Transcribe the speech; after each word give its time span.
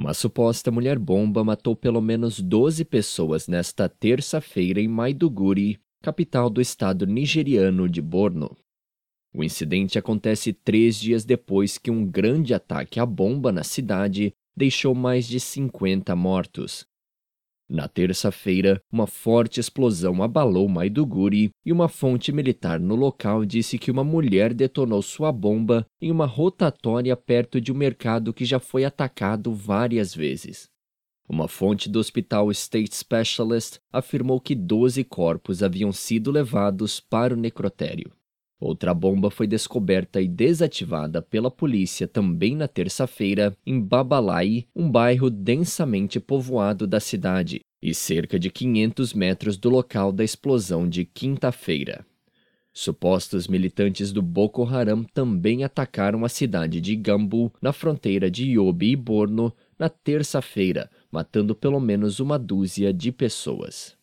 Uma 0.00 0.14
suposta 0.14 0.70
mulher-bomba 0.70 1.44
matou 1.44 1.76
pelo 1.76 2.00
menos 2.00 2.40
12 2.40 2.86
pessoas 2.86 3.46
nesta 3.46 3.86
terça-feira 3.86 4.80
em 4.80 4.88
Maiduguri, 4.88 5.78
capital 6.02 6.48
do 6.48 6.58
estado 6.58 7.06
nigeriano 7.06 7.86
de 7.86 8.00
Borno. 8.00 8.56
O 9.34 9.44
incidente 9.44 9.98
acontece 9.98 10.54
três 10.54 10.98
dias 10.98 11.26
depois 11.26 11.76
que 11.76 11.90
um 11.90 12.06
grande 12.06 12.54
ataque 12.54 12.98
à 12.98 13.04
bomba 13.04 13.52
na 13.52 13.62
cidade 13.62 14.32
deixou 14.56 14.94
mais 14.94 15.28
de 15.28 15.38
50 15.38 16.16
mortos. 16.16 16.86
Na 17.72 17.86
terça-feira, 17.86 18.82
uma 18.90 19.06
forte 19.06 19.60
explosão 19.60 20.24
abalou 20.24 20.68
Maiduguri 20.68 21.50
e 21.64 21.70
uma 21.70 21.88
fonte 21.88 22.32
militar 22.32 22.80
no 22.80 22.96
local 22.96 23.44
disse 23.44 23.78
que 23.78 23.92
uma 23.92 24.02
mulher 24.02 24.52
detonou 24.52 25.00
sua 25.00 25.30
bomba 25.30 25.86
em 26.02 26.10
uma 26.10 26.26
rotatória 26.26 27.16
perto 27.16 27.60
de 27.60 27.70
um 27.70 27.76
mercado 27.76 28.34
que 28.34 28.44
já 28.44 28.58
foi 28.58 28.84
atacado 28.84 29.54
várias 29.54 30.12
vezes. 30.12 30.68
Uma 31.28 31.46
fonte 31.46 31.88
do 31.88 32.00
hospital 32.00 32.50
State 32.50 32.92
Specialist 32.92 33.78
afirmou 33.92 34.40
que 34.40 34.56
12 34.56 35.04
corpos 35.04 35.62
haviam 35.62 35.92
sido 35.92 36.32
levados 36.32 36.98
para 36.98 37.34
o 37.34 37.36
necrotério. 37.36 38.10
Outra 38.60 38.92
bomba 38.92 39.30
foi 39.30 39.46
descoberta 39.46 40.20
e 40.20 40.28
desativada 40.28 41.22
pela 41.22 41.50
polícia 41.50 42.06
também 42.06 42.54
na 42.54 42.68
terça-feira 42.68 43.56
em 43.64 43.80
Babalai, 43.80 44.66
um 44.76 44.90
bairro 44.90 45.30
densamente 45.30 46.20
povoado 46.20 46.86
da 46.86 47.00
cidade, 47.00 47.60
e 47.82 47.94
cerca 47.94 48.38
de 48.38 48.50
500 48.50 49.14
metros 49.14 49.56
do 49.56 49.70
local 49.70 50.12
da 50.12 50.22
explosão 50.22 50.86
de 50.86 51.06
quinta-feira. 51.06 52.04
Supostos 52.72 53.48
militantes 53.48 54.12
do 54.12 54.20
Boko 54.20 54.62
Haram 54.64 55.02
também 55.02 55.64
atacaram 55.64 56.22
a 56.24 56.28
cidade 56.28 56.82
de 56.82 56.94
Gambu, 56.94 57.50
na 57.62 57.72
fronteira 57.72 58.30
de 58.30 58.52
Yobe 58.52 58.92
e 58.92 58.96
Borno, 58.96 59.52
na 59.78 59.88
terça-feira, 59.88 60.90
matando 61.10 61.54
pelo 61.54 61.80
menos 61.80 62.20
uma 62.20 62.38
dúzia 62.38 62.92
de 62.92 63.10
pessoas. 63.10 63.96